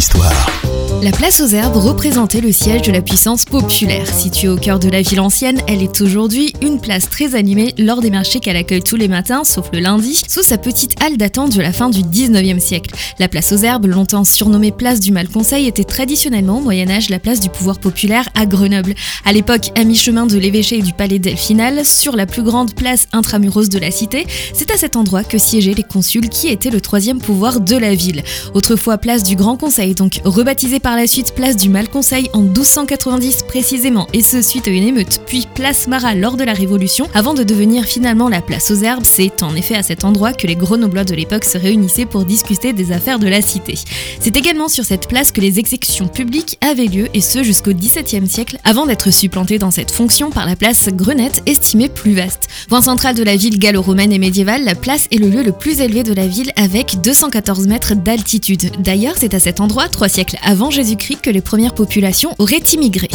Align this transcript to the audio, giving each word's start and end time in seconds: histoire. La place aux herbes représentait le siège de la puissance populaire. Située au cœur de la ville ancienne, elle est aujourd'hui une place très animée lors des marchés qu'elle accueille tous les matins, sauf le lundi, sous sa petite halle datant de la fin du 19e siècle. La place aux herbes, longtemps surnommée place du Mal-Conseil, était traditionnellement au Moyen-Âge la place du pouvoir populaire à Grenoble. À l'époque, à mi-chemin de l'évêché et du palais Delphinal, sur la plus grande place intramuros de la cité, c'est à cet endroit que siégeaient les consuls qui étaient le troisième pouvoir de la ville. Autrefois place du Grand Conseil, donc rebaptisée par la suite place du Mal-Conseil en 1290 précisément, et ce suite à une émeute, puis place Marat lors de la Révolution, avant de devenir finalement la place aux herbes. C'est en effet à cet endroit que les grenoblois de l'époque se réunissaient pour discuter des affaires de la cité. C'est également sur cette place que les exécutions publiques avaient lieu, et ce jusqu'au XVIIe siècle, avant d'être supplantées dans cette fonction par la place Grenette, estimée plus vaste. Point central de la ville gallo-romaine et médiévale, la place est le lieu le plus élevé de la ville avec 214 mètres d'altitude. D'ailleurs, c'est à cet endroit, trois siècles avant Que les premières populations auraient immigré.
histoire. 0.00 0.59
La 1.02 1.12
place 1.12 1.40
aux 1.40 1.46
herbes 1.46 1.76
représentait 1.76 2.42
le 2.42 2.52
siège 2.52 2.82
de 2.82 2.92
la 2.92 3.00
puissance 3.00 3.46
populaire. 3.46 4.06
Située 4.06 4.48
au 4.48 4.56
cœur 4.56 4.78
de 4.78 4.90
la 4.90 5.00
ville 5.00 5.20
ancienne, 5.20 5.58
elle 5.66 5.82
est 5.82 6.02
aujourd'hui 6.02 6.52
une 6.60 6.78
place 6.78 7.08
très 7.08 7.34
animée 7.34 7.74
lors 7.78 8.02
des 8.02 8.10
marchés 8.10 8.38
qu'elle 8.38 8.56
accueille 8.56 8.82
tous 8.82 8.96
les 8.96 9.08
matins, 9.08 9.42
sauf 9.44 9.70
le 9.72 9.80
lundi, 9.80 10.20
sous 10.28 10.42
sa 10.42 10.58
petite 10.58 11.02
halle 11.02 11.16
datant 11.16 11.48
de 11.48 11.58
la 11.58 11.72
fin 11.72 11.88
du 11.88 12.02
19e 12.02 12.58
siècle. 12.58 12.94
La 13.18 13.28
place 13.28 13.50
aux 13.52 13.56
herbes, 13.56 13.86
longtemps 13.86 14.24
surnommée 14.24 14.72
place 14.72 15.00
du 15.00 15.10
Mal-Conseil, 15.10 15.66
était 15.66 15.84
traditionnellement 15.84 16.58
au 16.58 16.60
Moyen-Âge 16.60 17.08
la 17.08 17.18
place 17.18 17.40
du 17.40 17.48
pouvoir 17.48 17.78
populaire 17.78 18.28
à 18.34 18.44
Grenoble. 18.44 18.94
À 19.24 19.32
l'époque, 19.32 19.70
à 19.76 19.84
mi-chemin 19.84 20.26
de 20.26 20.36
l'évêché 20.36 20.80
et 20.80 20.82
du 20.82 20.92
palais 20.92 21.18
Delphinal, 21.18 21.86
sur 21.86 22.14
la 22.14 22.26
plus 22.26 22.42
grande 22.42 22.74
place 22.74 23.06
intramuros 23.12 23.70
de 23.70 23.78
la 23.78 23.90
cité, 23.90 24.26
c'est 24.52 24.70
à 24.70 24.76
cet 24.76 24.96
endroit 24.96 25.24
que 25.24 25.38
siégeaient 25.38 25.72
les 25.72 25.82
consuls 25.82 26.28
qui 26.28 26.48
étaient 26.48 26.68
le 26.68 26.82
troisième 26.82 27.20
pouvoir 27.20 27.60
de 27.60 27.76
la 27.76 27.94
ville. 27.94 28.22
Autrefois 28.52 28.98
place 28.98 29.22
du 29.22 29.34
Grand 29.34 29.56
Conseil, 29.56 29.94
donc 29.94 30.20
rebaptisée 30.26 30.78
par 30.90 30.96
la 30.96 31.06
suite 31.06 31.36
place 31.36 31.56
du 31.56 31.68
Mal-Conseil 31.68 32.30
en 32.32 32.40
1290 32.40 33.44
précisément, 33.44 34.08
et 34.12 34.24
ce 34.24 34.42
suite 34.42 34.66
à 34.66 34.72
une 34.72 34.82
émeute, 34.82 35.20
puis 35.24 35.46
place 35.54 35.86
Marat 35.86 36.16
lors 36.16 36.36
de 36.36 36.42
la 36.42 36.52
Révolution, 36.52 37.06
avant 37.14 37.32
de 37.32 37.44
devenir 37.44 37.84
finalement 37.84 38.28
la 38.28 38.42
place 38.42 38.72
aux 38.72 38.82
herbes. 38.82 39.04
C'est 39.04 39.44
en 39.44 39.54
effet 39.54 39.76
à 39.76 39.84
cet 39.84 40.02
endroit 40.02 40.32
que 40.32 40.48
les 40.48 40.56
grenoblois 40.56 41.04
de 41.04 41.14
l'époque 41.14 41.44
se 41.44 41.58
réunissaient 41.58 42.06
pour 42.06 42.24
discuter 42.24 42.72
des 42.72 42.90
affaires 42.90 43.20
de 43.20 43.28
la 43.28 43.40
cité. 43.40 43.78
C'est 44.18 44.36
également 44.36 44.66
sur 44.66 44.84
cette 44.84 45.06
place 45.06 45.30
que 45.30 45.40
les 45.40 45.60
exécutions 45.60 46.08
publiques 46.08 46.58
avaient 46.60 46.86
lieu, 46.86 47.06
et 47.14 47.20
ce 47.20 47.44
jusqu'au 47.44 47.72
XVIIe 47.72 48.26
siècle, 48.26 48.58
avant 48.64 48.86
d'être 48.86 49.12
supplantées 49.12 49.60
dans 49.60 49.70
cette 49.70 49.92
fonction 49.92 50.30
par 50.30 50.44
la 50.44 50.56
place 50.56 50.88
Grenette, 50.88 51.44
estimée 51.46 51.88
plus 51.88 52.14
vaste. 52.14 52.48
Point 52.68 52.82
central 52.82 53.14
de 53.14 53.22
la 53.22 53.36
ville 53.36 53.60
gallo-romaine 53.60 54.10
et 54.10 54.18
médiévale, 54.18 54.64
la 54.64 54.74
place 54.74 55.06
est 55.12 55.18
le 55.18 55.28
lieu 55.28 55.44
le 55.44 55.52
plus 55.52 55.82
élevé 55.82 56.02
de 56.02 56.14
la 56.14 56.26
ville 56.26 56.50
avec 56.56 57.00
214 57.00 57.68
mètres 57.68 57.94
d'altitude. 57.94 58.72
D'ailleurs, 58.80 59.14
c'est 59.16 59.34
à 59.34 59.38
cet 59.38 59.60
endroit, 59.60 59.88
trois 59.88 60.08
siècles 60.08 60.36
avant 60.42 60.72
Que 60.80 61.28
les 61.28 61.42
premières 61.42 61.74
populations 61.74 62.34
auraient 62.38 62.62
immigré. 62.72 63.08